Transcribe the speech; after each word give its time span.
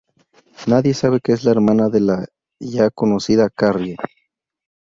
Nadie 0.65 0.95
sabe 0.95 1.19
que 1.21 1.33
es 1.33 1.43
la 1.43 1.51
hermana 1.51 1.87
de 1.87 1.99
la 2.01 2.25
ya 2.59 2.89
conocida 2.89 3.51
Carrie. 3.51 3.97